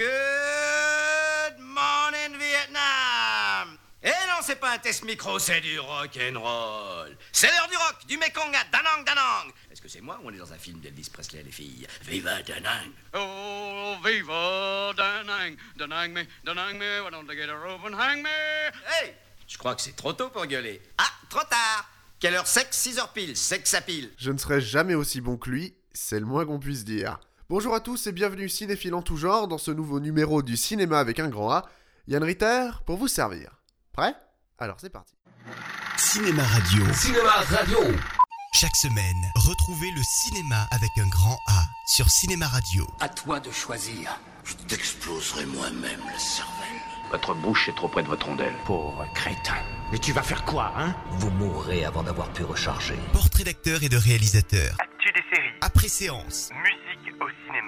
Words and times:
Good 0.00 1.58
morning 1.58 2.32
Vietnam 2.38 3.76
Eh 4.02 4.08
non, 4.08 4.40
c'est 4.40 4.56
pas 4.56 4.72
un 4.72 4.78
test 4.78 5.04
micro, 5.04 5.38
c'est 5.38 5.60
du 5.60 5.78
rock 5.78 6.18
and 6.18 6.40
roll. 6.40 7.14
C'est 7.30 7.48
l'heure 7.48 7.68
du 7.68 7.76
rock, 7.76 8.06
du 8.08 8.16
Mekong 8.16 8.54
à 8.54 8.64
Danang 8.72 9.04
Danang. 9.04 9.52
Est-ce 9.70 9.82
que 9.82 9.88
c'est 9.88 10.00
moi 10.00 10.18
ou 10.22 10.28
on 10.28 10.32
est 10.32 10.38
dans 10.38 10.54
un 10.54 10.56
film 10.56 10.80
d'Elvis 10.80 11.10
Presley 11.12 11.40
et 11.40 11.42
les 11.42 11.50
filles? 11.50 11.86
Viva 12.04 12.42
Danang 12.42 12.90
Oh, 13.12 13.96
viva 14.02 14.94
Danang, 14.96 15.54
Danang 15.76 16.12
me, 16.12 16.22
Danang 16.46 16.78
me, 16.78 17.02
why 17.02 17.10
don't 17.10 17.26
they 17.26 17.36
get 17.36 17.50
a 17.50 17.58
rope 17.58 17.84
and 17.84 17.94
hang 17.94 18.22
me? 18.22 18.30
Hey 19.02 19.14
Je 19.46 19.58
crois 19.58 19.74
que 19.74 19.82
c'est 19.82 19.96
trop 19.96 20.14
tôt 20.14 20.30
pour 20.30 20.46
gueuler. 20.46 20.80
Ah, 20.96 21.12
trop 21.28 21.44
tard 21.44 21.90
Quelle 22.18 22.36
heure 22.36 22.46
c'est 22.46 22.72
6 22.72 22.98
heures 23.00 23.12
pile, 23.12 23.34
que 23.34 23.68
ça 23.68 23.82
pile. 23.82 24.10
Je 24.16 24.30
ne 24.30 24.38
serai 24.38 24.62
jamais 24.62 24.94
aussi 24.94 25.20
bon 25.20 25.36
que 25.36 25.50
lui, 25.50 25.74
c'est 25.92 26.20
le 26.20 26.24
moins 26.24 26.46
qu'on 26.46 26.58
puisse 26.58 26.86
dire. 26.86 27.20
Bonjour 27.50 27.74
à 27.74 27.80
tous 27.80 28.06
et 28.06 28.12
bienvenue 28.12 28.48
cinéphile 28.48 28.94
en 28.94 29.02
tout 29.02 29.16
genre 29.16 29.48
dans 29.48 29.58
ce 29.58 29.72
nouveau 29.72 29.98
numéro 29.98 30.40
du 30.40 30.56
cinéma 30.56 31.00
avec 31.00 31.18
un 31.18 31.26
grand 31.26 31.50
A. 31.50 31.68
Yann 32.06 32.22
Ritter 32.22 32.70
pour 32.86 32.96
vous 32.96 33.08
servir. 33.08 33.50
Prêt? 33.92 34.14
Alors 34.56 34.76
c'est 34.78 34.88
parti. 34.88 35.16
Cinéma 35.96 36.44
Radio. 36.44 36.84
Cinéma 36.94 37.30
Radio. 37.30 37.78
Chaque 38.54 38.76
semaine, 38.76 39.20
retrouvez 39.34 39.90
le 39.90 40.00
cinéma 40.00 40.68
avec 40.70 40.90
un 40.98 41.08
grand 41.08 41.40
A 41.48 41.64
sur 41.88 42.08
Cinéma 42.08 42.46
Radio. 42.46 42.86
À 43.00 43.08
toi 43.08 43.40
de 43.40 43.50
choisir. 43.50 44.16
Je 44.44 44.54
t'exploserai 44.68 45.44
moi-même 45.46 46.02
la 46.06 46.18
cervelle. 46.20 46.54
Votre 47.10 47.34
bouche 47.34 47.68
est 47.68 47.74
trop 47.74 47.88
près 47.88 48.04
de 48.04 48.08
votre 48.08 48.26
rondelle. 48.26 48.54
Pauvre 48.64 49.04
crétin. 49.12 49.56
Mais 49.90 49.98
tu 49.98 50.12
vas 50.12 50.22
faire 50.22 50.44
quoi, 50.44 50.72
hein? 50.76 50.94
Vous 51.18 51.30
mourrez 51.30 51.84
avant 51.84 52.04
d'avoir 52.04 52.32
pu 52.32 52.44
recharger. 52.44 52.94
Portrait 53.12 53.42
d'acteurs 53.42 53.82
et 53.82 53.88
de 53.88 53.96
réalisateurs. 53.96 54.76
Actu 54.78 55.10
des 55.12 55.34
séries. 55.34 55.50
Après 55.60 55.88
séance. 55.88 56.50
Musique 56.62 56.69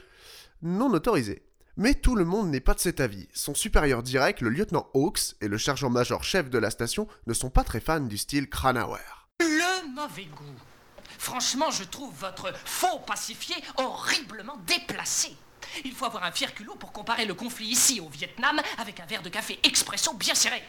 non 0.62 0.92
autorisée. 0.92 1.44
Mais 1.76 1.94
tout 1.94 2.16
le 2.16 2.24
monde 2.24 2.50
n'est 2.50 2.58
pas 2.58 2.74
de 2.74 2.80
cet 2.80 2.98
avis. 2.98 3.28
Son 3.32 3.54
supérieur 3.54 4.02
direct, 4.02 4.40
le 4.40 4.50
lieutenant 4.50 4.88
Hawks, 4.92 5.36
et 5.40 5.46
le 5.46 5.58
sergent-major 5.58 6.24
chef 6.24 6.50
de 6.50 6.58
la 6.58 6.70
station 6.70 7.06
ne 7.28 7.32
sont 7.32 7.50
pas 7.50 7.62
très 7.62 7.78
fans 7.78 8.00
du 8.00 8.18
style 8.18 8.50
Cranauer. 8.50 8.98
Le 9.38 9.94
mauvais 9.94 10.24
goût. 10.24 10.73
Franchement, 11.18 11.70
je 11.70 11.84
trouve 11.84 12.14
votre 12.14 12.52
faux 12.64 12.98
pacifié 13.00 13.56
horriblement 13.76 14.56
déplacé. 14.66 15.36
Il 15.84 15.92
faut 15.92 16.04
avoir 16.04 16.24
un 16.24 16.32
fier 16.32 16.54
culot 16.54 16.74
pour 16.76 16.92
comparer 16.92 17.24
le 17.24 17.34
conflit 17.34 17.66
ici 17.66 18.00
au 18.00 18.08
Vietnam 18.08 18.60
avec 18.78 19.00
un 19.00 19.06
verre 19.06 19.22
de 19.22 19.28
café 19.28 19.58
expresso 19.62 20.12
bien 20.14 20.34
serré. 20.34 20.62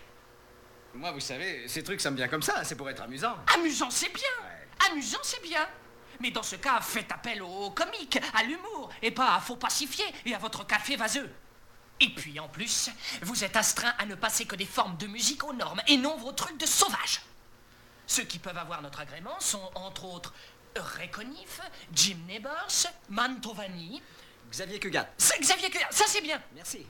Moi, 0.94 1.12
vous 1.12 1.20
savez, 1.20 1.68
ces 1.68 1.84
trucs, 1.84 2.00
ça 2.00 2.10
me 2.10 2.16
vient 2.16 2.30
comme 2.30 2.42
ça, 2.42 2.64
c'est 2.64 2.76
pour 2.76 2.90
être 2.90 3.02
amusant. 3.02 3.36
Amusant, 3.54 3.90
c'est 3.90 4.14
bien. 4.14 4.90
Amusant, 4.90 5.20
c'est 5.24 5.44
bien. 5.44 5.68
Mais 6.22 6.32
dans 6.32 6.44
ce 6.44 6.56
cas, 6.56 6.80
faites 6.80 7.12
appel 7.12 7.42
au 7.42 7.72
comique, 7.72 8.18
à 8.34 8.44
l'humour, 8.44 8.90
et 9.02 9.12
pas 9.12 9.36
à 9.36 9.40
faux 9.42 9.58
pacifié 9.58 10.06
et 10.26 10.34
à 10.34 10.38
votre 10.38 10.66
café 10.66 10.96
vaseux. 10.96 11.30
Et 12.00 12.10
puis 12.10 12.40
en 12.40 12.48
plus, 12.48 12.90
vous 13.22 13.44
êtes 13.44 13.56
astreint 13.56 13.94
à 13.98 14.06
ne 14.06 14.16
passer 14.16 14.46
que 14.46 14.56
des 14.56 14.66
formes 14.66 14.98
de 14.98 15.08
musique 15.08 15.44
aux 15.44 15.54
normes 15.54 15.82
et 15.88 15.98
non 15.98 16.16
vos 16.18 16.32
trucs 16.32 16.58
de 16.58 16.66
sauvages. 16.66 17.22
Ceux 18.08 18.24
qui 18.24 18.40
peuvent 18.40 18.58
avoir 18.58 18.82
notre 18.82 19.00
agrément 19.00 19.40
sont 19.40 19.72
entre 19.76 20.06
autres 20.06 20.34
Reconif, 20.76 21.62
Jim 21.94 22.18
Neighbors, 22.28 22.92
Mantovani. 23.10 24.02
Xavier 24.52 24.80
Cugat. 24.80 25.08
C'est 25.18 25.40
Xavier 25.40 25.70
Cugat, 25.70 25.88
ça 25.90 26.06
c'est 26.08 26.22
bien. 26.22 26.40
Merci. 26.54 26.86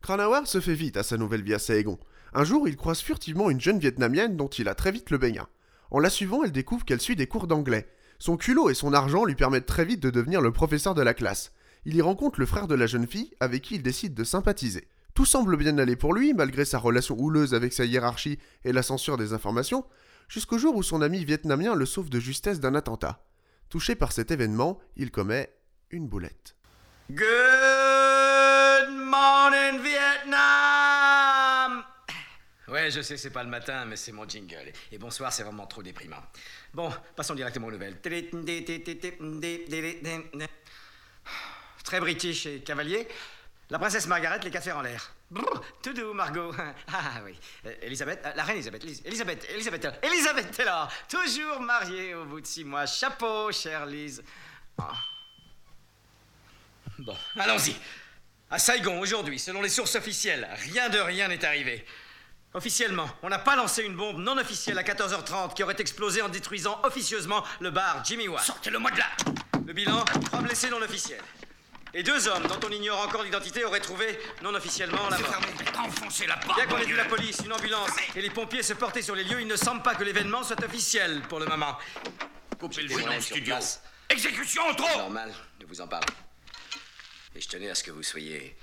Cranauer 0.00 0.46
se 0.46 0.60
fait 0.60 0.74
vite 0.74 0.96
à 0.96 1.02
sa 1.02 1.16
nouvelle 1.16 1.42
vie 1.42 1.54
à 1.54 1.58
Saigon. 1.58 1.98
Un 2.32 2.44
jour, 2.44 2.68
il 2.68 2.76
croise 2.76 3.00
furtivement 3.00 3.50
une 3.50 3.60
jeune 3.60 3.78
vietnamienne 3.78 4.36
dont 4.36 4.48
il 4.48 4.68
a 4.68 4.74
très 4.74 4.92
vite 4.92 5.10
le 5.10 5.18
baignat. 5.18 5.48
En 5.90 5.98
la 5.98 6.10
suivant, 6.10 6.44
elle 6.44 6.52
découvre 6.52 6.84
qu'elle 6.84 7.00
suit 7.00 7.16
des 7.16 7.26
cours 7.26 7.46
d'anglais. 7.46 7.88
Son 8.18 8.36
culot 8.36 8.70
et 8.70 8.74
son 8.74 8.92
argent 8.92 9.24
lui 9.24 9.34
permettent 9.34 9.66
très 9.66 9.84
vite 9.84 10.00
de 10.00 10.10
devenir 10.10 10.40
le 10.40 10.52
professeur 10.52 10.94
de 10.94 11.02
la 11.02 11.14
classe. 11.14 11.52
Il 11.84 11.94
y 11.94 12.02
rencontre 12.02 12.40
le 12.40 12.46
frère 12.46 12.66
de 12.66 12.74
la 12.74 12.86
jeune 12.86 13.06
fille 13.06 13.32
avec 13.40 13.62
qui 13.62 13.76
il 13.76 13.82
décide 13.82 14.14
de 14.14 14.24
sympathiser. 14.24 14.88
Tout 15.14 15.24
semble 15.24 15.56
bien 15.56 15.78
aller 15.78 15.96
pour 15.96 16.12
lui, 16.12 16.34
malgré 16.34 16.64
sa 16.64 16.78
relation 16.78 17.16
houleuse 17.18 17.54
avec 17.54 17.72
sa 17.72 17.84
hiérarchie 17.84 18.38
et 18.64 18.72
la 18.72 18.82
censure 18.82 19.16
des 19.16 19.32
informations, 19.32 19.84
jusqu'au 20.28 20.58
jour 20.58 20.76
où 20.76 20.82
son 20.82 21.02
ami 21.02 21.24
vietnamien 21.24 21.74
le 21.74 21.86
sauve 21.86 22.10
de 22.10 22.20
justesse 22.20 22.60
d'un 22.60 22.74
attentat. 22.74 23.22
Touché 23.68 23.94
par 23.94 24.12
cet 24.12 24.30
événement, 24.30 24.80
il 24.96 25.10
commet 25.10 25.52
une 25.90 26.08
boulette. 26.08 26.56
Good 27.10 28.90
morning 28.90 29.80
Vietnam 29.82 31.84
Ouais, 32.68 32.90
je 32.90 33.00
sais, 33.00 33.16
c'est 33.16 33.30
pas 33.30 33.44
le 33.44 33.48
matin, 33.48 33.84
mais 33.84 33.96
c'est 33.96 34.10
mon 34.10 34.28
jingle. 34.28 34.72
Et 34.90 34.98
bonsoir, 34.98 35.32
c'est 35.32 35.44
vraiment 35.44 35.66
trop 35.66 35.84
déprimant. 35.84 36.22
Bon, 36.74 36.92
passons 37.14 37.36
directement 37.36 37.68
aux 37.68 37.70
nouvelles. 37.70 38.00
Très 41.84 42.00
british 42.00 42.46
et 42.46 42.60
cavalier. 42.60 43.06
La 43.70 43.78
princesse 43.78 44.08
Margaret, 44.08 44.40
les 44.42 44.50
quatre 44.50 44.64
fers 44.64 44.76
en 44.76 44.82
l'air. 44.82 45.15
Brrr, 45.30 45.60
Tout 45.82 45.92
doux, 45.92 46.12
Margot. 46.12 46.54
Ah 46.88 47.20
oui. 47.24 47.36
Euh, 47.66 47.74
Elisabeth, 47.82 48.20
euh, 48.24 48.32
la 48.36 48.44
reine 48.44 48.56
Elisabeth. 48.56 48.84
Elis- 48.84 49.02
Elisabeth, 49.04 49.46
Elisabeth, 49.50 49.98
Elisabeth 50.02 50.58
là. 50.64 50.88
Toujours 51.08 51.60
mariée 51.60 52.14
au 52.14 52.24
bout 52.26 52.40
de 52.40 52.46
six 52.46 52.64
mois. 52.64 52.86
Chapeau, 52.86 53.50
chère 53.50 53.86
Lise. 53.86 54.22
Ah. 54.78 54.92
Bon, 56.98 57.16
allons-y. 57.38 57.74
À 58.50 58.58
Saigon, 58.58 59.00
aujourd'hui, 59.00 59.38
selon 59.38 59.60
les 59.60 59.68
sources 59.68 59.96
officielles, 59.96 60.48
rien 60.72 60.88
de 60.88 60.98
rien 60.98 61.26
n'est 61.28 61.44
arrivé. 61.44 61.84
Officiellement, 62.54 63.10
on 63.22 63.28
n'a 63.28 63.40
pas 63.40 63.56
lancé 63.56 63.82
une 63.82 63.96
bombe 63.96 64.18
non 64.18 64.38
officielle 64.38 64.78
à 64.78 64.82
14h30 64.82 65.52
qui 65.54 65.62
aurait 65.62 65.76
explosé 65.78 66.22
en 66.22 66.28
détruisant 66.28 66.80
officieusement 66.84 67.44
le 67.60 67.70
bar 67.70 68.02
Jimmy 68.04 68.28
Watt. 68.28 68.44
Sortez-le-moi 68.44 68.92
de 68.92 68.98
là. 68.98 69.06
Le 69.66 69.72
bilan, 69.72 70.04
trois 70.26 70.40
blessés 70.40 70.70
non 70.70 70.80
officiels. 70.80 71.20
Et 71.98 72.02
deux 72.02 72.28
hommes 72.28 72.46
dont 72.46 72.60
on 72.62 72.70
ignore 72.70 73.00
encore 73.00 73.22
l'identité 73.22 73.64
auraient 73.64 73.80
trouvé 73.80 74.18
non 74.42 74.54
officiellement 74.54 75.08
la 75.08 75.18
mort. 75.18 75.40
Enfoncez 75.78 76.26
la 76.26 76.36
porte. 76.36 76.54
Bien 76.54 76.66
qu'on 76.66 76.76
ait 76.76 76.84
vu 76.84 76.94
la 76.94 77.06
police, 77.06 77.38
une 77.42 77.54
ambulance 77.54 77.88
et 78.14 78.20
les 78.20 78.28
pompiers 78.28 78.62
se 78.62 78.74
porter 78.74 79.00
sur 79.00 79.14
les 79.14 79.24
lieux, 79.24 79.40
il 79.40 79.46
ne 79.46 79.56
semble 79.56 79.80
pas 79.82 79.94
que 79.94 80.04
l'événement 80.04 80.42
soit 80.44 80.62
officiel 80.62 81.22
pour 81.22 81.40
le 81.40 81.46
moment. 81.46 81.78
Coupez 82.60 82.82
le 82.82 82.90
sur 82.90 83.22
studio. 83.22 83.54
place. 83.54 83.82
Exécution 84.10 84.62
trop. 84.74 84.98
Normal, 84.98 85.32
je 85.58 85.64
vous 85.64 85.80
en 85.80 85.88
parle. 85.88 86.04
Et 87.34 87.40
je 87.40 87.48
tenais 87.48 87.70
à 87.70 87.74
ce 87.74 87.82
que 87.82 87.90
vous 87.90 88.02
soyez... 88.02 88.54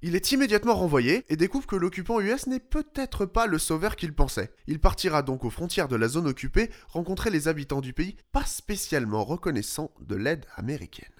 Il 0.00 0.14
est 0.14 0.30
immédiatement 0.30 0.76
renvoyé 0.76 1.24
et 1.28 1.36
découvre 1.36 1.66
que 1.66 1.74
l'occupant 1.74 2.20
US 2.20 2.46
n'est 2.46 2.60
peut-être 2.60 3.26
pas 3.26 3.46
le 3.46 3.58
sauveur 3.58 3.96
qu'il 3.96 4.12
pensait. 4.12 4.52
Il 4.68 4.78
partira 4.78 5.22
donc 5.22 5.44
aux 5.44 5.50
frontières 5.50 5.88
de 5.88 5.96
la 5.96 6.06
zone 6.06 6.28
occupée 6.28 6.70
rencontrer 6.88 7.30
les 7.30 7.48
habitants 7.48 7.80
du 7.80 7.92
pays 7.92 8.16
pas 8.30 8.44
spécialement 8.44 9.24
reconnaissants 9.24 9.90
de 10.00 10.14
l'aide 10.14 10.46
américaine. 10.56 11.17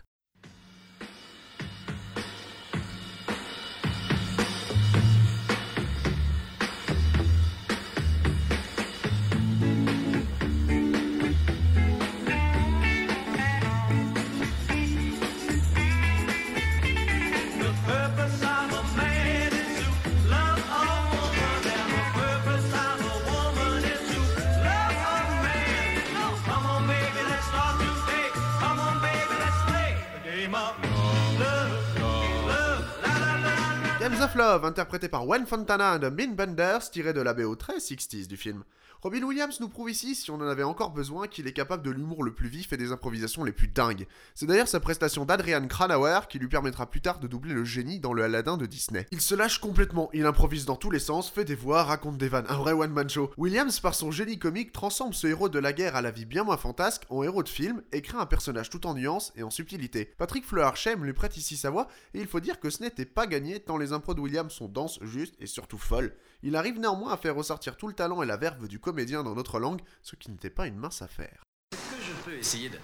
Of 34.22 34.34
Love, 34.34 34.64
interprété 34.64 35.08
par 35.08 35.26
Wayne 35.26 35.46
Fontana 35.46 35.98
the 35.98 36.04
Mean 36.04 36.34
Benders, 36.34 36.90
tiré 36.90 37.12
de 37.12 37.20
la 37.20 37.34
BO 37.34 37.54
très 37.54 37.78
60s 37.78 38.26
du 38.26 38.36
film. 38.36 38.64
Robin 39.00 39.22
Williams 39.22 39.60
nous 39.60 39.68
prouve 39.68 39.92
ici, 39.92 40.16
si 40.16 40.28
on 40.32 40.40
en 40.40 40.48
avait 40.48 40.64
encore 40.64 40.90
besoin, 40.90 41.28
qu'il 41.28 41.46
est 41.46 41.52
capable 41.52 41.84
de 41.84 41.90
l'humour 41.92 42.24
le 42.24 42.34
plus 42.34 42.48
vif 42.48 42.72
et 42.72 42.76
des 42.76 42.90
improvisations 42.90 43.44
les 43.44 43.52
plus 43.52 43.68
dingues. 43.68 44.08
C'est 44.34 44.46
d'ailleurs 44.46 44.66
sa 44.66 44.80
prestation 44.80 45.24
d'Adrian 45.24 45.68
Cranauer 45.68 46.26
qui 46.28 46.40
lui 46.40 46.48
permettra 46.48 46.90
plus 46.90 47.00
tard 47.00 47.20
de 47.20 47.28
doubler 47.28 47.54
le 47.54 47.64
génie 47.64 48.00
dans 48.00 48.12
le 48.12 48.24
Aladdin 48.24 48.56
de 48.56 48.66
Disney. 48.66 49.06
Il 49.12 49.20
se 49.20 49.36
lâche 49.36 49.60
complètement, 49.60 50.10
il 50.14 50.26
improvise 50.26 50.64
dans 50.64 50.74
tous 50.74 50.90
les 50.90 50.98
sens, 50.98 51.30
fait 51.30 51.44
des 51.44 51.54
voix, 51.54 51.84
raconte 51.84 52.18
des 52.18 52.28
vannes, 52.28 52.46
un 52.48 52.56
vrai 52.56 52.72
one-man 52.72 53.08
show. 53.08 53.30
Williams, 53.36 53.78
par 53.78 53.94
son 53.94 54.10
génie 54.10 54.40
comique, 54.40 54.72
transforme 54.72 55.12
ce 55.12 55.28
héros 55.28 55.48
de 55.48 55.60
la 55.60 55.72
guerre 55.72 55.94
à 55.94 56.02
la 56.02 56.10
vie 56.10 56.24
bien 56.24 56.42
moins 56.42 56.56
fantasque 56.56 57.04
en 57.08 57.22
héros 57.22 57.44
de 57.44 57.48
film 57.48 57.82
et 57.92 58.02
crée 58.02 58.18
un 58.18 58.26
personnage 58.26 58.68
tout 58.68 58.84
en 58.84 58.94
nuances 58.94 59.32
et 59.36 59.44
en 59.44 59.50
subtilité. 59.50 60.06
Patrick 60.18 60.44
Fleur-Chem 60.44 61.04
lui 61.04 61.12
prête 61.12 61.36
ici 61.36 61.56
sa 61.56 61.70
voix 61.70 61.86
et 62.14 62.20
il 62.20 62.26
faut 62.26 62.40
dire 62.40 62.58
que 62.58 62.68
ce 62.68 62.82
n'était 62.82 63.06
pas 63.06 63.28
gagné 63.28 63.60
tant 63.60 63.76
les 63.76 63.92
impros 63.92 64.14
de 64.14 64.20
Williams 64.20 64.52
sont 64.52 64.66
denses, 64.66 64.98
justes 65.04 65.36
et 65.38 65.46
surtout 65.46 65.78
folles. 65.78 66.16
Il 66.42 66.54
arrive 66.54 66.78
néanmoins 66.78 67.12
à 67.12 67.16
faire 67.16 67.34
ressortir 67.34 67.76
tout 67.76 67.88
le 67.88 67.94
talent 67.94 68.22
et 68.22 68.26
la 68.26 68.36
verve 68.36 68.68
du 68.68 68.78
comédien 68.78 69.24
dans 69.24 69.34
notre 69.34 69.58
langue, 69.58 69.80
ce 70.02 70.14
qui 70.14 70.30
n'était 70.30 70.50
pas 70.50 70.68
une 70.68 70.76
mince 70.76 71.02
affaire. 71.02 71.42
Ce 71.72 71.96
que 71.96 72.00
je 72.00 72.12
peux 72.24 72.34
essayer 72.34 72.70
de 72.70 72.78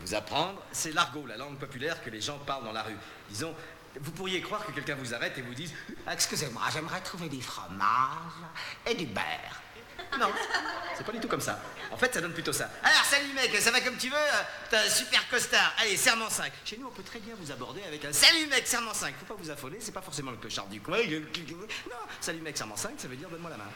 vous 0.00 0.14
apprendre, 0.14 0.62
c'est 0.72 0.92
l'argot, 0.92 1.26
la 1.26 1.36
langue 1.36 1.58
populaire 1.58 2.02
que 2.02 2.08
les 2.08 2.22
gens 2.22 2.38
parlent 2.38 2.64
dans 2.64 2.72
la 2.72 2.82
rue. 2.82 2.96
Disons, 3.28 3.54
vous 4.00 4.12
pourriez 4.12 4.40
croire 4.40 4.64
que 4.64 4.72
quelqu'un 4.72 4.94
vous 4.94 5.12
arrête 5.12 5.36
et 5.36 5.42
vous 5.42 5.54
dise 5.54 5.74
Excusez-moi, 6.10 6.62
j'aimerais 6.72 7.02
trouver 7.02 7.28
du 7.28 7.42
fromage 7.42 8.32
et 8.88 8.94
du 8.94 9.04
beurre. 9.06 9.60
Non, 10.18 10.32
c'est 10.96 11.04
pas 11.04 11.12
du 11.12 11.20
tout 11.20 11.28
comme 11.28 11.40
ça. 11.40 11.58
En 11.90 11.96
fait, 11.96 12.12
ça 12.12 12.20
donne 12.20 12.32
plutôt 12.32 12.52
ça. 12.52 12.68
Alors, 12.82 13.04
salut 13.04 13.32
mec, 13.32 13.54
ça 13.60 13.70
va 13.70 13.80
comme 13.80 13.96
tu 13.96 14.08
veux 14.08 14.16
T'as 14.70 14.84
un 14.84 14.88
super 14.88 15.28
costard. 15.28 15.74
Allez, 15.78 15.96
serment 15.96 16.28
5. 16.28 16.52
Chez 16.64 16.76
nous, 16.76 16.88
on 16.88 16.90
peut 16.90 17.02
très 17.02 17.18
bien 17.18 17.34
vous 17.38 17.50
aborder 17.50 17.82
avec 17.84 18.04
un 18.04 18.12
Salut 18.12 18.46
mec, 18.46 18.66
serment 18.66 18.94
5. 18.94 19.14
Faut 19.18 19.34
pas 19.34 19.42
vous 19.42 19.50
affoler, 19.50 19.78
c'est 19.80 19.92
pas 19.92 20.02
forcément 20.02 20.30
le 20.30 20.36
clochard 20.36 20.66
du 20.66 20.80
coin. 20.80 20.98
Non, 20.98 21.96
salut 22.20 22.40
mec, 22.40 22.56
serment 22.56 22.76
5, 22.76 22.92
ça 22.98 23.08
veut 23.08 23.16
dire 23.16 23.28
donne-moi 23.28 23.50
la 23.50 23.56
main. 23.56 23.70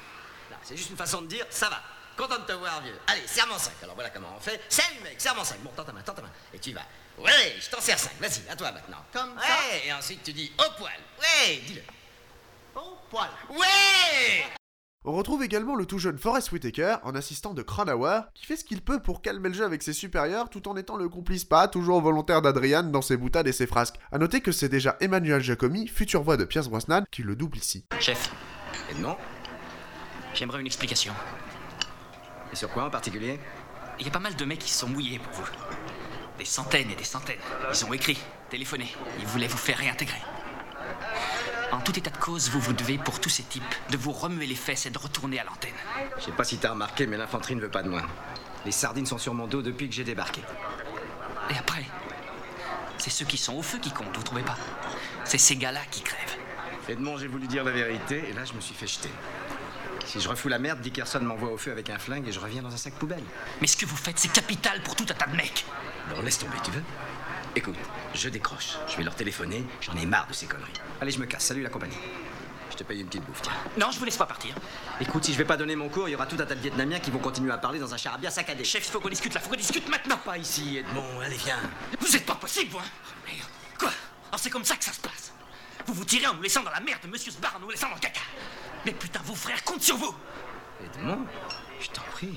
C'est 0.62 0.76
juste 0.76 0.91
une 0.91 0.97
façon 0.97 1.23
de 1.23 1.26
dire 1.26 1.47
ça 1.50 1.69
va. 1.69 1.82
Content 2.17 2.38
de 2.38 2.44
te 2.44 2.53
voir, 2.53 2.81
vieux. 2.82 2.99
Allez, 3.09 3.27
serment 3.27 3.59
5. 3.59 3.73
Alors 3.82 3.94
voilà 3.94 4.11
comment 4.11 4.32
on 4.37 4.41
fait. 4.41 4.61
Salut 4.69 5.00
mec, 5.03 5.20
serment 5.20 5.44
5. 5.44 5.59
Bon, 5.61 5.70
tends 5.75 5.85
ta 5.85 5.93
main, 5.93 6.03
tends 6.03 6.15
ta 6.15 6.23
main. 6.23 6.31
Et 6.53 6.59
tu 6.59 6.73
vas. 6.73 6.87
Ouais, 7.19 7.56
je 7.61 7.69
t'en 7.70 7.81
sers 7.81 7.99
5. 7.99 8.12
Vas-y, 8.20 8.49
à 8.49 8.56
toi 8.56 8.70
maintenant. 8.73 9.05
Comme 9.12 9.37
ouais, 9.37 9.43
ça 9.47 9.87
et 9.87 9.93
ensuite 9.93 10.23
tu 10.23 10.32
dis 10.32 10.53
au 10.59 10.79
poil. 10.79 10.99
Ouais, 11.20 11.56
dis-le. 11.67 11.82
Au 12.77 12.97
poil. 13.11 13.31
Ouais 13.50 14.63
on 15.05 15.12
retrouve 15.12 15.43
également 15.43 15.75
le 15.75 15.85
tout 15.85 15.99
jeune 15.99 16.19
Forrest 16.19 16.51
Whitaker, 16.51 16.97
en 17.03 17.15
assistant 17.15 17.53
de 17.53 17.62
Cranauer, 17.62 18.21
qui 18.35 18.47
fait 18.47 18.56
ce 18.56 18.65
qu'il 18.65 18.81
peut 18.81 19.01
pour 19.01 19.21
calmer 19.21 19.51
le 19.51 19.55
jeu 19.55 19.65
avec 19.65 19.83
ses 19.83 19.93
supérieurs 19.93 20.49
tout 20.49 20.67
en 20.67 20.77
étant 20.77 20.97
le 20.97 21.09
complice 21.09 21.45
pas 21.45 21.69
toujours 21.69 22.01
volontaire 22.01 22.41
d'Adrian 22.41 22.85
dans 22.85 23.03
ses 23.03 23.17
boutades 23.17 23.47
et 23.47 23.53
ses 23.53 23.67
frasques. 23.67 23.97
A 24.12 24.19
noter 24.19 24.41
que 24.41 24.53
c'est 24.53 24.69
déjà 24.69 24.97
Emmanuel 25.01 25.43
Jacomi, 25.43 25.89
future 25.89 26.23
voix 26.23 26.37
de 26.37 26.45
Pierce 26.45 26.69
Brosnan, 26.69 27.05
qui 27.11 27.23
le 27.23 27.37
double 27.37 27.59
ici. 27.59 27.85
Chef, 28.01 28.33
Edmond 28.91 29.17
j'aimerais 30.35 30.61
une 30.61 30.67
explication. 30.67 31.12
Et 32.53 32.56
sur 32.56 32.71
quoi 32.71 32.85
en 32.85 32.91
particulier? 32.91 33.39
Il 33.99 34.06
y 34.06 34.09
a 34.09 34.12
pas 34.12 34.19
mal 34.19 34.35
de 34.35 34.45
mecs 34.45 34.59
qui 34.59 34.71
se 34.71 34.81
sont 34.81 34.89
mouillés 34.89 35.19
pour 35.19 35.33
vous. 35.33 35.49
Des 36.39 36.45
centaines 36.45 36.91
et 36.91 36.97
des 36.97 37.05
centaines. 37.05 37.39
Ils 37.73 37.85
ont 37.85 37.93
écrit, 37.93 38.19
téléphoné. 38.51 38.93
Ils 39.21 39.27
voulaient 39.27 39.47
vous 39.47 39.56
faire 39.56 39.79
réintégrer. 39.79 40.21
En 41.75 41.81
tout 41.81 41.99
état 41.99 42.11
de 42.11 42.17
cause, 42.17 42.50
vous 42.50 42.61
vous 42.61 42.73
devez, 42.73 42.99
pour 42.99 43.21
tous 43.21 43.29
ces 43.29 43.43
types, 43.43 43.75
de 43.91 43.97
vous 43.97 44.12
remuer 44.12 44.47
les 44.47 44.55
fesses 44.55 44.87
et 44.87 44.91
de 44.91 44.99
retourner 44.99 45.41
à 45.41 45.44
l'antenne. 45.44 45.75
Je 46.19 46.26
sais 46.26 46.31
pas 46.31 46.44
si 46.44 46.56
t'as 46.59 46.71
remarqué, 46.71 47.05
mais 47.09 47.17
l'infanterie 47.17 47.56
ne 47.56 47.61
veut 47.61 47.69
pas 47.69 47.82
de 47.82 47.88
moi. 47.88 48.03
Les 48.65 48.71
sardines 48.71 49.06
sont 49.06 49.19
sur 49.19 49.35
mon 49.35 49.49
dos 49.49 49.61
depuis 49.61 49.88
que 49.88 49.94
j'ai 49.94 50.05
débarqué. 50.05 50.41
Et 51.50 51.59
après, 51.59 51.85
c'est 52.99 53.11
ceux 53.11 53.25
qui 53.25 53.37
sont 53.37 53.55
au 53.55 53.62
feu 53.62 53.79
qui 53.79 53.91
comptent, 53.91 54.17
vous 54.17 54.23
trouvez 54.23 54.43
pas? 54.43 54.56
C'est 55.25 55.37
ces 55.37 55.56
gars-là 55.56 55.81
qui 55.91 56.03
crèvent. 56.03 56.37
Edmond, 56.88 57.19
j'ai 57.19 57.26
voulu 57.26 57.49
dire 57.49 57.65
la 57.65 57.73
vérité, 57.73 58.29
et 58.29 58.32
là, 58.35 58.44
je 58.44 58.53
me 58.53 58.61
suis 58.61 58.75
fait 58.75 58.87
jeter. 58.87 59.11
Si 60.06 60.20
je 60.20 60.29
refous 60.29 60.49
la 60.49 60.61
merde, 60.61 60.81
Dickerson 60.81 61.20
m'envoie 61.23 61.50
au 61.50 61.59
feu 61.59 61.73
avec 61.73 61.91
un 61.91 61.99
flingue 61.99 62.29
et 62.29 62.32
je 62.32 62.38
reviens 62.38 62.62
dans 62.62 62.73
un 62.73 62.77
sac 62.77 62.94
poubelle. 62.94 63.25
Mais 63.61 63.67
ce 63.67 63.77
que 63.77 63.87
vous 63.87 63.97
faites, 63.97 64.19
c'est 64.20 64.31
capital 64.31 64.81
pour 64.82 64.94
tout 64.94 65.06
un 65.11 65.15
tas 65.15 65.27
de 65.27 65.35
mecs. 65.35 65.65
Bon, 66.09 66.23
laisse 66.23 66.38
tomber, 66.38 66.56
tu 66.62 66.70
veux? 66.70 66.85
Écoute, 67.56 67.77
je 68.15 68.29
décroche. 68.29 68.77
Je 68.89 68.97
vais 68.97 69.05
leur 69.05 69.15
téléphoner. 69.15 69.65
J'en 69.81 69.95
ai 69.97 70.06
marre 70.06 70.27
de 70.27 70.33
ces 70.33 70.47
conneries. 70.47 70.73
Allez, 71.01 71.12
je 71.12 71.19
me 71.19 71.27
casse. 71.27 71.45
Salut 71.45 71.62
la 71.62 71.71
compagnie. 71.71 71.97
Je 72.71 72.77
te 72.77 72.83
paye 72.83 73.01
une 73.01 73.06
petite 73.06 73.25
bouffe, 73.25 73.43
tiens. 73.43 73.53
Non, 73.79 73.93
je 73.93 73.99
vous 74.01 74.05
laisse 74.05 74.17
pas 74.17 74.27
partir. 74.27 74.53
Écoute, 75.01 75.25
si 75.25 75.33
je 75.33 75.39
vais 75.39 75.45
pas 75.45 75.56
donner 75.56 75.77
mon 75.77 75.89
cours, 75.89 76.09
il 76.09 76.12
y 76.12 76.15
aura 76.17 76.27
tout 76.27 76.37
un 76.41 76.47
tas 76.47 76.56
de 76.56 76.61
Vietnamiens 76.61 76.99
qui 76.99 77.12
vont 77.12 77.21
continuer 77.21 77.53
à 77.53 77.59
parler 77.59 77.79
dans 77.79 77.95
un 77.95 77.97
charabia 77.97 78.31
saccadé. 78.31 78.65
Chef, 78.65 78.85
il 78.85 78.91
faut 78.91 78.99
qu'on 79.01 79.09
discute 79.09 79.33
là, 79.35 79.41
faut 79.41 79.51
qu'on 79.51 79.56
discute 79.56 79.89
maintenant. 79.89 80.17
Pas 80.17 80.37
ici, 80.39 80.79
Edmond. 80.79 81.21
Allez, 81.21 81.37
viens. 81.37 81.61
Vous 82.01 82.17
êtes 82.17 82.27
pas 82.27 82.35
possible, 82.35 82.73
vous, 82.73 82.79
hein 82.79 82.85
Merde. 83.27 83.49
Quoi? 83.79 83.91
Alors 84.29 84.41
c'est 84.41 84.51
comme 84.51 84.65
ça 84.65 84.75
que 84.77 84.85
ça 84.85 84.93
se 84.93 85.01
passe. 85.01 85.33
Vous 85.87 85.95
vous 85.95 86.05
tirez 86.05 86.27
en 86.27 86.35
nous 86.35 86.43
laissant 86.43 86.65
dans 86.65 86.71
la 86.73 86.81
merde, 86.81 87.03
Monsieur 87.09 87.31
Sbar 87.31 87.55
en 87.56 87.61
nous 87.61 87.71
laissant 87.71 87.89
dans 87.89 87.95
le 87.95 88.01
caca. 88.01 88.21
Mais 88.85 88.93
putain, 88.93 89.21
vos 89.25 89.35
frères 89.37 89.62
comptent 89.62 89.83
sur 89.83 89.97
vous. 89.97 90.15
Edmond, 90.85 91.25
je 91.81 91.89
t'en 91.91 92.03
prie. 92.12 92.37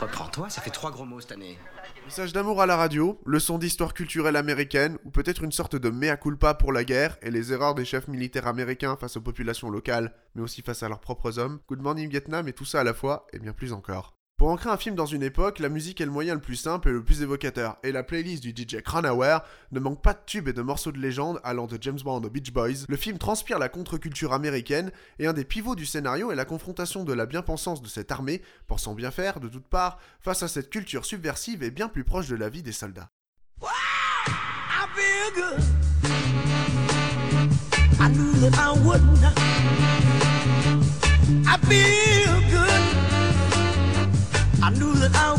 Reprends-toi, 0.00 0.48
ça 0.50 0.60
fait 0.62 0.70
trois 0.70 0.92
gros 0.92 1.04
mots 1.04 1.20
cette 1.20 1.32
année. 1.32 1.58
Message 2.04 2.32
d'amour 2.32 2.60
à 2.60 2.66
la 2.66 2.76
radio, 2.76 3.20
leçon 3.24 3.58
d'histoire 3.58 3.94
culturelle 3.94 4.36
américaine, 4.36 4.98
ou 5.04 5.10
peut-être 5.10 5.44
une 5.44 5.52
sorte 5.52 5.76
de 5.76 5.88
mea 5.88 6.16
culpa 6.16 6.52
pour 6.52 6.72
la 6.72 6.84
guerre 6.84 7.16
et 7.22 7.30
les 7.30 7.52
erreurs 7.52 7.74
des 7.74 7.84
chefs 7.84 8.08
militaires 8.08 8.46
américains 8.46 8.96
face 8.96 9.16
aux 9.16 9.22
populations 9.22 9.70
locales, 9.70 10.12
mais 10.34 10.42
aussi 10.42 10.62
face 10.62 10.82
à 10.82 10.88
leurs 10.88 11.00
propres 11.00 11.38
hommes. 11.38 11.60
Good 11.68 11.80
Morning 11.80 12.10
Vietnam 12.10 12.48
et 12.48 12.52
tout 12.52 12.64
ça 12.64 12.80
à 12.80 12.84
la 12.84 12.92
fois, 12.92 13.26
et 13.32 13.38
bien 13.38 13.52
plus 13.52 13.72
encore. 13.72 14.21
Pour 14.42 14.50
ancrer 14.50 14.70
un 14.70 14.76
film 14.76 14.96
dans 14.96 15.06
une 15.06 15.22
époque, 15.22 15.60
la 15.60 15.68
musique 15.68 16.00
est 16.00 16.04
le 16.04 16.10
moyen 16.10 16.34
le 16.34 16.40
plus 16.40 16.56
simple 16.56 16.88
et 16.88 16.92
le 16.92 17.04
plus 17.04 17.22
évocateur, 17.22 17.76
et 17.84 17.92
la 17.92 18.02
playlist 18.02 18.42
du 18.42 18.50
DJ 18.50 18.82
Cranauer 18.82 19.38
ne 19.70 19.78
manque 19.78 20.02
pas 20.02 20.14
de 20.14 20.18
tubes 20.26 20.48
et 20.48 20.52
de 20.52 20.62
morceaux 20.62 20.90
de 20.90 20.98
légende 20.98 21.40
allant 21.44 21.68
de 21.68 21.78
James 21.80 22.00
Bond 22.02 22.24
aux 22.24 22.28
Beach 22.28 22.52
Boys. 22.52 22.86
Le 22.88 22.96
film 22.96 23.18
transpire 23.18 23.60
la 23.60 23.68
contre-culture 23.68 24.32
américaine, 24.32 24.90
et 25.20 25.28
un 25.28 25.32
des 25.32 25.44
pivots 25.44 25.76
du 25.76 25.86
scénario 25.86 26.32
est 26.32 26.34
la 26.34 26.44
confrontation 26.44 27.04
de 27.04 27.12
la 27.12 27.26
bien-pensance 27.26 27.82
de 27.82 27.86
cette 27.86 28.10
armée, 28.10 28.42
pensant 28.66 28.94
bien 28.94 29.12
faire 29.12 29.38
de 29.38 29.46
toutes 29.46 29.68
parts, 29.68 30.00
face 30.18 30.42
à 30.42 30.48
cette 30.48 30.70
culture 30.70 31.06
subversive 31.06 31.62
et 31.62 31.70
bien 31.70 31.86
plus 31.86 32.02
proche 32.02 32.26
de 32.26 32.34
la 32.34 32.48
vie 32.48 32.64
des 32.64 32.72
soldats. 32.72 33.10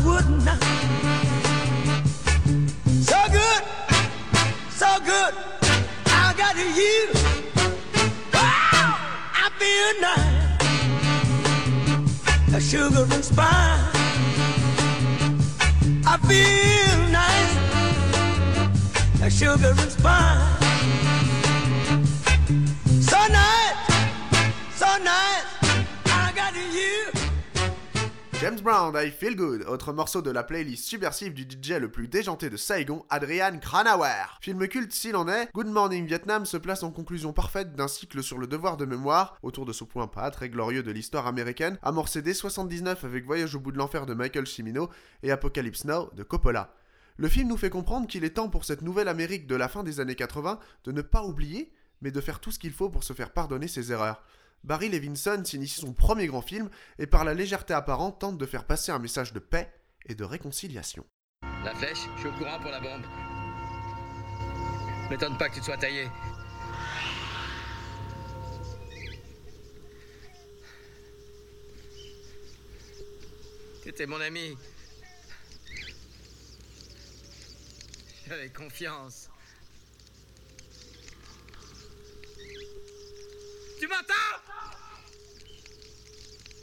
Would 0.04 0.28
not. 0.44 0.62
So 3.00 3.16
good, 3.32 3.62
so 4.70 4.98
good, 5.04 5.34
I 6.06 6.34
got 6.36 6.56
you. 6.56 7.08
Wow, 8.34 8.98
I 9.32 9.48
feel 9.58 9.92
nice, 10.00 10.60
a 12.54 12.60
sugar 12.60 13.06
and 13.14 13.24
spice. 13.24 13.94
I 16.06 16.16
feel 16.28 16.98
nice, 17.10 17.56
a 19.22 19.30
sugar 19.30 19.70
and 19.70 19.90
spice. 19.90 20.53
James 28.40 28.60
Brown, 28.60 28.94
I 28.96 29.10
Feel 29.10 29.36
Good, 29.36 29.62
autre 29.68 29.92
morceau 29.92 30.20
de 30.20 30.30
la 30.30 30.42
playlist 30.42 30.84
subversive 30.84 31.34
du 31.34 31.42
DJ 31.42 31.78
le 31.78 31.88
plus 31.88 32.08
déjanté 32.08 32.50
de 32.50 32.56
Saigon, 32.56 33.04
Adrian 33.08 33.58
Cranauer. 33.58 34.38
Film 34.40 34.66
culte 34.66 34.92
s'il 34.92 35.14
en 35.14 35.28
est, 35.28 35.48
Good 35.54 35.68
Morning 35.68 36.04
Vietnam 36.04 36.44
se 36.44 36.56
place 36.56 36.82
en 36.82 36.90
conclusion 36.90 37.32
parfaite 37.32 37.74
d'un 37.76 37.86
cycle 37.86 38.22
sur 38.22 38.38
le 38.38 38.48
devoir 38.48 38.76
de 38.76 38.86
mémoire, 38.86 39.38
autour 39.42 39.66
de 39.66 39.72
ce 39.72 39.84
point 39.84 40.08
pas 40.08 40.30
très 40.32 40.48
glorieux 40.48 40.82
de 40.82 40.90
l'histoire 40.90 41.28
américaine, 41.28 41.78
amorcé 41.82 42.22
dès 42.22 42.34
79 42.34 43.04
avec 43.04 43.24
Voyage 43.24 43.54
au 43.54 43.60
bout 43.60 43.70
de 43.72 43.78
l'enfer 43.78 44.04
de 44.04 44.14
Michael 44.14 44.48
Cimino 44.48 44.90
et 45.22 45.30
Apocalypse 45.30 45.84
Now 45.84 46.10
de 46.14 46.24
Coppola. 46.24 46.74
Le 47.16 47.28
film 47.28 47.48
nous 47.48 47.56
fait 47.56 47.70
comprendre 47.70 48.08
qu'il 48.08 48.24
est 48.24 48.30
temps 48.30 48.48
pour 48.48 48.64
cette 48.64 48.82
nouvelle 48.82 49.08
Amérique 49.08 49.46
de 49.46 49.54
la 49.54 49.68
fin 49.68 49.84
des 49.84 50.00
années 50.00 50.16
80 50.16 50.58
de 50.84 50.92
ne 50.92 51.02
pas 51.02 51.22
oublier, 51.22 51.72
mais 52.02 52.10
de 52.10 52.20
faire 52.20 52.40
tout 52.40 52.50
ce 52.50 52.58
qu'il 52.58 52.72
faut 52.72 52.90
pour 52.90 53.04
se 53.04 53.12
faire 53.12 53.30
pardonner 53.30 53.68
ses 53.68 53.92
erreurs. 53.92 54.22
Barry 54.64 54.88
Levinson 54.88 55.44
s'initie 55.44 55.78
son 55.78 55.92
premier 55.92 56.26
grand 56.26 56.40
film 56.40 56.70
et 56.98 57.06
par 57.06 57.24
la 57.24 57.34
légèreté 57.34 57.74
apparente 57.74 58.20
tente 58.20 58.38
de 58.38 58.46
faire 58.46 58.64
passer 58.64 58.92
un 58.92 58.98
message 58.98 59.34
de 59.34 59.38
paix 59.38 59.70
et 60.06 60.14
de 60.14 60.24
réconciliation. 60.24 61.04
La 61.62 61.74
flèche, 61.74 61.98
je 62.16 62.20
suis 62.20 62.28
au 62.28 62.32
courant 62.32 62.58
pour 62.58 62.70
la 62.70 62.80
bombe. 62.80 63.02
M'étonne 65.10 65.36
pas 65.36 65.50
que 65.50 65.54
tu 65.54 65.60
te 65.60 65.66
sois 65.66 65.76
taillé. 65.76 66.08
T'étais 73.82 74.06
mon 74.06 74.20
ami. 74.20 74.56
J'avais 78.26 78.48
confiance. 78.48 79.28
Tu 83.78 83.86
m'entends 83.86 84.14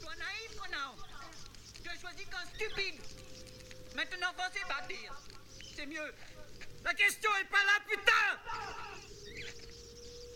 Toi 0.02 0.12
naïf 0.16 0.58
ou 0.58 0.72
non 0.72 0.96
Choisi 2.22 2.26
qu'un 2.30 2.46
stupide. 2.56 3.02
Maintenant, 3.96 4.34
pensez 4.36 4.60
bâtir. 4.68 5.14
C'est 5.76 5.86
mieux. 5.86 6.14
La 6.84 6.94
question 6.94 7.30
est 7.40 7.46
pas 7.46 7.64
là, 7.64 7.80
putain 7.88 8.40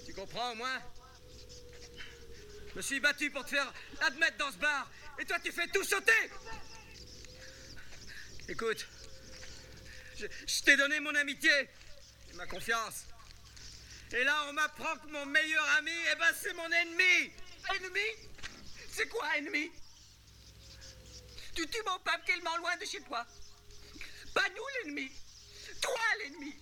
Tu 0.05 0.13
comprends 0.13 0.51
au 0.51 0.55
moins 0.55 0.79
Je 2.69 2.75
me 2.75 2.81
suis 2.81 2.99
battu 2.99 3.31
pour 3.31 3.43
te 3.45 3.49
faire 3.51 3.73
admettre 4.01 4.37
dans 4.37 4.51
ce 4.51 4.57
bar. 4.57 4.89
Et 5.19 5.25
toi, 5.25 5.37
tu 5.43 5.51
fais 5.51 5.67
tout 5.67 5.83
sauter 5.83 6.11
Écoute, 8.47 8.87
je, 10.17 10.27
je 10.47 10.63
t'ai 10.63 10.77
donné 10.77 10.99
mon 10.99 11.15
amitié 11.15 11.69
et 12.29 12.33
ma 12.33 12.45
confiance. 12.45 13.05
Et 14.11 14.23
là, 14.23 14.45
on 14.49 14.53
m'apprend 14.53 14.95
que 14.97 15.07
mon 15.07 15.25
meilleur 15.25 15.67
ami, 15.77 15.91
eh 16.11 16.15
ben, 16.15 16.33
c'est 16.39 16.53
mon 16.53 16.71
ennemi 16.71 17.31
Ennemi? 17.73 18.29
C'est 18.91 19.09
quoi, 19.09 19.35
ennemi? 19.37 19.71
Tu 21.55 21.65
tues 21.67 21.83
mon 21.85 21.97
pape 21.99 22.25
tellement 22.25 22.57
loin 22.57 22.75
de 22.77 22.85
chez 22.85 23.01
toi. 23.01 23.25
Pas 24.33 24.49
nous, 24.49 24.67
l'ennemi. 24.83 25.09
Toi, 25.81 25.99
l'ennemi. 26.19 26.53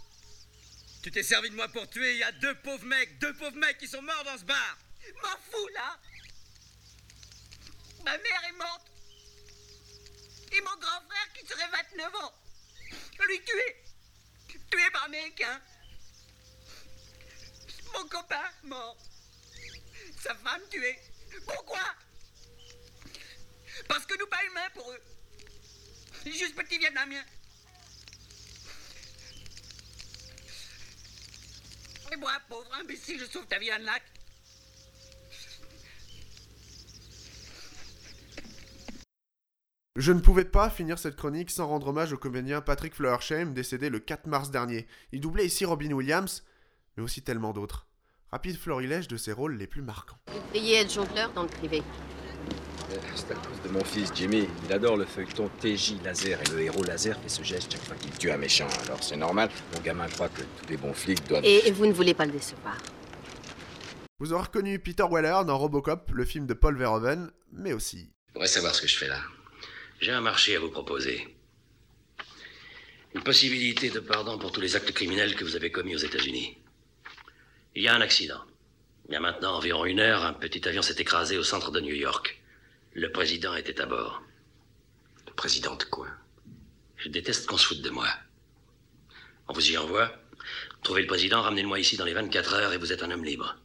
Tu 1.02 1.12
t'es 1.12 1.24
servi 1.24 1.50
de 1.50 1.56
moi 1.56 1.68
pour 1.68 1.90
tuer, 1.90 2.14
il 2.14 2.20
y 2.20 2.24
a 2.24 2.32
deux 2.32 2.56
pauvres 2.62 2.86
mecs, 2.86 3.20
deux 3.20 3.34
pauvres 3.34 3.58
mecs 3.58 3.78
qui 3.78 3.88
sont 3.88 4.02
morts 4.02 4.24
dans 4.24 4.38
ce 4.38 4.46
bar 4.46 4.78
M'en 5.22 5.38
fous, 5.52 5.68
là 5.74 6.00
Ma 8.06 8.18
mère 8.18 8.44
est 8.48 8.58
morte. 8.58 8.88
Et 10.52 10.62
mon 10.62 10.78
grand 10.78 11.02
frère, 11.10 11.34
qui 11.34 11.46
serait 11.46 11.68
29 11.68 12.16
ans, 12.16 12.34
lui 13.28 13.42
tué. 13.44 13.76
Tué 14.72 14.92
par 14.92 15.06
américain. 15.06 15.62
Mon 17.94 18.08
copain, 18.08 18.50
mort. 18.64 18.98
Sa 20.22 20.36
femme 20.36 20.62
tuée. 20.70 21.00
Pourquoi 21.46 21.82
Parce 23.88 24.06
que 24.06 24.18
nous 24.20 24.28
pas 24.28 24.44
humains 24.50 24.70
pour 24.74 24.92
eux. 24.92 25.00
Juste 26.26 26.56
petit 26.56 26.78
Vietnamien. 26.78 27.22
Et 32.12 32.16
moi, 32.16 32.32
pauvre 32.48 32.72
imbécile, 32.80 33.20
je 33.20 33.26
sauve 33.26 33.48
ta 33.48 33.60
vie 33.60 33.72
à 33.72 33.76
un 33.76 33.80
lac. 33.80 34.04
Je 39.96 40.12
ne 40.12 40.20
pouvais 40.20 40.46
pas 40.46 40.70
finir 40.70 40.98
cette 40.98 41.16
chronique 41.16 41.52
sans 41.52 41.68
rendre 41.68 41.88
hommage 41.88 42.14
au 42.14 42.18
comédien 42.18 42.62
Patrick 42.62 42.96
Flowersheim, 42.96 43.54
décédé 43.54 43.90
le 43.90 44.00
4 44.00 44.26
mars 44.26 44.50
dernier. 44.50 44.88
Il 45.12 45.22
doublait 45.22 45.46
ici 45.46 45.66
Robin 45.66 45.92
Williams, 45.92 46.44
mais 46.98 47.04
aussi 47.04 47.22
tellement 47.22 47.54
d'autres. 47.54 47.86
Rapide 48.32 48.58
florilège 48.58 49.08
de 49.08 49.18
ses 49.18 49.32
rôles 49.32 49.56
les 49.56 49.68
plus 49.68 49.84
marquants. 49.84 50.18
Vous 50.28 50.40
devriez 50.40 50.78
être 50.78 50.92
jongleur 50.92 51.32
dans 51.34 51.44
le 51.44 51.50
privé. 51.50 51.84
C'est 53.16 53.32
à 53.32 53.36
cause 53.36 53.62
de 53.64 53.70
mon 53.70 53.84
fils 53.84 54.12
Jimmy. 54.14 54.48
Il 54.66 54.74
adore 54.74 54.98
le 54.98 55.06
feuilleton 55.06 55.50
TJ 55.60 56.02
Laser 56.04 56.40
et 56.42 56.50
le 56.52 56.62
héros 56.62 56.84
laser 56.84 57.20
fait 57.20 57.30
ce 57.30 57.44
geste 57.44 57.72
chaque 57.72 57.84
fois 57.84 57.96
qu'il 57.96 58.12
tue 58.12 58.32
un 58.32 58.38
méchant. 58.38 58.68
Alors 58.86 59.04
c'est 59.04 59.16
normal, 59.16 59.50
mon 59.74 59.82
gamin 59.82 60.08
croit 60.08 60.30
que 60.30 60.42
tous 60.42 60.70
les 60.70 60.78
bons 60.78 60.94
flics 60.94 61.28
doivent... 61.28 61.46
Et 61.46 61.72
vous 61.72 61.86
ne 61.86 61.94
voulez 61.94 62.14
pas 62.14 62.26
le 62.26 62.32
décevoir. 62.32 62.78
Vous 64.20 64.34
aurez 64.34 64.44
reconnu 64.44 64.80
Peter 64.80 65.04
Weller 65.10 65.44
dans 65.46 65.58
Robocop, 65.58 66.12
le 66.12 66.26
film 66.26 66.46
de 66.46 66.54
Paul 66.54 66.78
Verhoeven, 66.78 67.32
mais 67.52 67.74
aussi... 67.74 68.10
Je 68.30 68.34
voudrais 68.34 68.48
savoir 68.48 68.74
ce 68.74 68.82
que 68.82 68.88
je 68.88 68.98
fais 68.98 69.08
là. 69.08 69.20
J'ai 70.00 70.12
un 70.12 70.22
marché 70.22 70.56
à 70.56 70.60
vous 70.60 70.70
proposer. 70.70 71.36
Une 73.16 73.24
possibilité 73.24 73.90
de 73.90 74.00
pardon 74.00 74.38
pour 74.38 74.52
tous 74.52 74.62
les 74.62 74.76
actes 74.76 74.92
criminels 74.92 75.36
que 75.36 75.44
vous 75.44 75.56
avez 75.56 75.72
commis 75.72 75.96
aux 75.96 76.00
États-Unis. 76.00 76.58
Il 77.76 77.84
y 77.84 77.88
a 77.88 77.96
un 77.96 78.02
accident. 78.02 78.42
Il 79.08 79.14
y 79.14 79.18
a 79.18 79.20
maintenant 79.20 79.58
environ 79.58 79.86
une 79.86 80.00
heure, 80.00 80.24
un 80.24 80.34
petit 80.34 80.68
avion 80.68 80.82
s'est 80.82 80.96
écrasé 81.00 81.38
au 81.38 81.44
centre 81.44 81.72
de 81.72 81.82
New 81.82 81.94
York. 81.94 82.42
Le 82.96 83.12
président 83.12 83.56
était 83.56 83.82
à 83.82 83.86
bord. 83.86 84.22
Le 85.28 85.34
président 85.34 85.76
de 85.76 85.84
quoi? 85.84 86.08
Je 86.98 87.10
déteste 87.10 87.48
qu'on 87.48 87.58
se 87.58 87.66
foute 87.68 87.82
de 87.82 87.90
moi. 87.90 88.08
On 89.48 89.54
vous 89.54 89.72
y 89.72 89.78
envoie. 89.78 90.12
Trouvez 90.84 91.02
le 91.02 91.08
président, 91.08 91.42
ramenez-le-moi 91.42 91.80
ici 91.80 91.98
dans 91.98 92.06
les 92.06 92.14
24 92.14 92.54
heures 92.54 92.74
et 92.74 92.78
vous 92.78 92.94
êtes 92.94 93.04
un 93.04 93.12
homme 93.12 93.26
libre. 93.26 93.56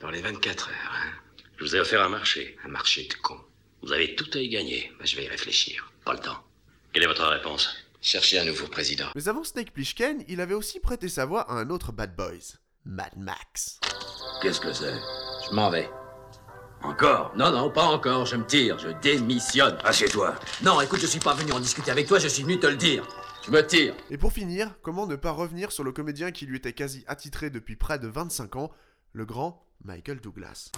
Dans 0.00 0.10
les 0.10 0.22
24 0.22 0.68
heures, 0.68 0.92
hein? 0.94 1.12
Je 1.58 1.64
vous 1.64 1.76
ai 1.76 1.80
offert 1.80 2.02
un 2.02 2.08
marché. 2.08 2.56
Un 2.64 2.68
marché 2.68 3.06
de 3.06 3.14
con. 3.14 3.38
Vous 3.82 3.92
avez 3.92 4.14
tout 4.14 4.30
à 4.34 4.38
y 4.38 4.48
gagner. 4.48 4.92
je 5.04 5.16
vais 5.16 5.24
y 5.24 5.28
réfléchir. 5.28 5.92
Pas 6.04 6.14
le 6.14 6.20
temps. 6.20 6.42
Quelle 6.92 7.02
est 7.02 7.08
votre 7.08 7.26
réponse? 7.26 7.76
Cherchez 8.00 8.38
un 8.38 8.44
nouveau 8.44 8.68
président. 8.68 9.08
Mais 9.14 9.28
avant 9.28 9.44
Snake 9.44 9.72
Plissken, 9.72 10.24
il 10.28 10.40
avait 10.40 10.54
aussi 10.54 10.80
prêté 10.80 11.08
sa 11.08 11.26
voix 11.26 11.42
à 11.50 11.54
un 11.54 11.68
autre 11.68 11.92
Bad 11.92 12.14
Boys, 12.16 12.56
Mad 12.84 13.16
Max. 13.16 13.80
Qu'est-ce 14.40 14.60
que 14.60 14.72
c'est? 14.72 14.94
Je 15.48 15.54
m'en 15.54 15.68
vais. 15.68 15.90
Encore? 16.82 17.32
Non, 17.36 17.50
non, 17.50 17.70
pas 17.70 17.84
encore, 17.84 18.24
je 18.26 18.36
me 18.36 18.44
tire, 18.44 18.78
je 18.78 18.88
démissionne. 19.02 19.76
Assieds-toi. 19.84 20.34
Non, 20.62 20.80
écoute, 20.80 21.00
je 21.00 21.06
suis 21.06 21.18
pas 21.18 21.34
venu 21.34 21.52
en 21.52 21.60
discuter 21.60 21.90
avec 21.90 22.06
toi, 22.06 22.18
je 22.18 22.28
suis 22.28 22.42
venu 22.44 22.58
te 22.58 22.66
le 22.66 22.76
dire. 22.76 23.04
Je 23.44 23.50
me 23.50 23.66
tire. 23.66 23.94
Et 24.10 24.18
pour 24.18 24.32
finir, 24.32 24.70
comment 24.82 25.06
ne 25.06 25.16
pas 25.16 25.30
revenir 25.32 25.72
sur 25.72 25.82
le 25.84 25.92
comédien 25.92 26.30
qui 26.30 26.46
lui 26.46 26.58
était 26.58 26.72
quasi 26.72 27.04
attitré 27.08 27.50
depuis 27.50 27.76
près 27.76 27.98
de 27.98 28.06
25 28.08 28.56
ans, 28.56 28.70
le 29.12 29.24
grand 29.24 29.64
Michael 29.84 30.20
Douglas? 30.20 30.70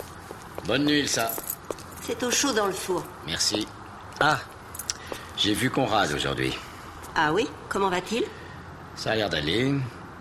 Bonne 0.67 0.85
nuit, 0.85 1.07
ça. 1.07 1.31
C'est 2.03 2.23
au 2.23 2.31
chaud 2.31 2.53
dans 2.53 2.67
le 2.67 2.73
four. 2.73 3.05
Merci. 3.27 3.67
Ah, 4.21 4.39
j'ai 5.37 5.55
vu 5.55 5.71
Conrad 5.71 6.13
aujourd'hui. 6.13 6.57
Ah 7.15 7.33
oui 7.33 7.47
Comment 7.69 7.91
va-t-il? 7.91 8.25
Ça 8.95 9.13
a 9.13 9.17
l'air 9.17 9.31
d'aller. 9.31 9.75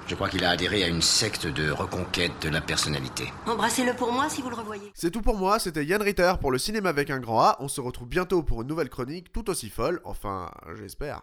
Je 0.09 0.15
crois 0.15 0.27
qu'il 0.27 0.43
a 0.43 0.49
adhéré 0.49 0.83
à 0.83 0.87
une 0.87 1.03
secte 1.03 1.45
de 1.45 1.69
reconquête 1.69 2.31
de 2.41 2.49
la 2.49 2.61
personnalité. 2.61 3.31
Embrassez-le 3.45 3.93
pour 3.93 4.11
moi 4.11 4.27
si 4.27 4.41
vous 4.41 4.49
le 4.49 4.55
revoyez. 4.55 4.91
C'est 4.95 5.11
tout 5.11 5.21
pour 5.21 5.37
moi, 5.37 5.59
c'était 5.59 5.85
Yann 5.85 6.01
Ritter 6.01 6.33
pour 6.41 6.51
le 6.51 6.57
cinéma 6.57 6.89
avec 6.89 7.11
un 7.11 7.19
grand 7.19 7.41
A. 7.41 7.57
On 7.59 7.67
se 7.67 7.79
retrouve 7.79 8.07
bientôt 8.07 8.41
pour 8.41 8.63
une 8.63 8.67
nouvelle 8.67 8.89
chronique 8.89 9.31
tout 9.31 9.51
aussi 9.51 9.69
folle, 9.69 10.01
enfin, 10.03 10.49
j'espère. 10.79 11.21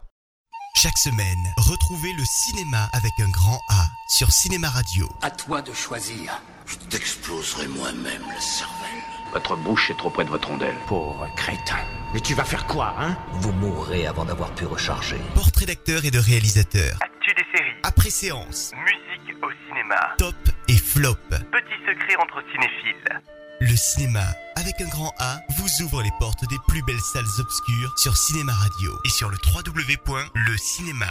Chaque 0.77 0.99
semaine, 0.99 1.45
retrouvez 1.57 2.13
le 2.13 2.23
cinéma 2.45 2.89
avec 2.93 3.11
un 3.19 3.29
grand 3.31 3.59
A 3.71 3.87
sur 4.17 4.31
Cinéma 4.31 4.69
Radio. 4.69 5.09
À 5.21 5.33
toi 5.33 5.63
de 5.63 5.73
choisir. 5.73 6.41
Je 6.67 6.77
t'exploserai 6.89 7.67
moi-même 7.67 8.23
la 8.33 8.41
cervelle. 8.41 9.03
Votre 9.33 9.57
bouche 9.57 9.91
est 9.91 9.97
trop 9.97 10.11
près 10.11 10.25
de 10.25 10.31
votre 10.31 10.47
rondelle. 10.47 10.77
Pauvre 10.87 11.29
crétin. 11.35 11.81
Mais 12.15 12.21
tu 12.21 12.35
vas 12.35 12.45
faire 12.45 12.67
quoi, 12.69 12.95
hein? 13.01 13.17
Vous 13.33 13.53
mourrez 13.53 14.07
avant 14.07 14.25
d'avoir 14.25 14.55
pu 14.55 14.65
recharger. 14.65 15.19
Portrait 15.35 15.67
d'acteur 15.67 16.05
et 16.05 16.13
de 16.13 16.21
réalisateur. 16.21 17.01
Actu 18.07 18.11
des 18.11 18.11
séries. 18.11 18.31
Après 18.37 18.51
séance. 18.51 18.73
Musique 18.85 19.37
au 19.43 19.51
cinéma. 19.69 20.15
Top 20.19 20.35
et 20.69 20.77
flop. 20.77 21.17
Petit 21.29 21.79
secret 21.87 22.17
entre 22.21 22.43
cinéphiles. 22.53 23.23
Le 23.61 23.77
cinéma, 23.77 24.25
avec 24.55 24.81
un 24.81 24.89
grand 24.89 25.15
A, 25.19 25.41
vous 25.57 25.85
ouvre 25.85 26.03
les 26.03 26.13
portes 26.19 26.47
des 26.49 26.59
plus 26.69 26.83
belles 26.83 27.01
salles 27.01 27.25
obscures 27.39 27.99
sur 27.99 28.17
Cinéma 28.17 28.53
Radio 28.53 28.93
et 29.05 29.09
sur 29.09 29.31
le 29.31 29.39
www.lecinéma 29.47 31.07